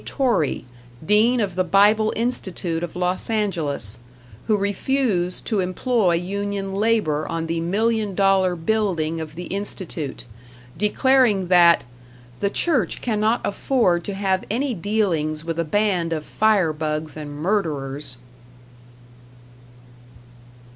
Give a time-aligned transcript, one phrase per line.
[0.03, 0.65] Torrey,
[1.05, 3.99] Dean of the Bible institute of Los Angeles,
[4.47, 10.25] who refused to employ union labor on the million dollar building of the Institute,
[10.75, 11.83] declaring that
[12.39, 17.35] "the Church cannot afford to have any dealings with a band of fire bugs and
[17.37, 18.17] murderers!"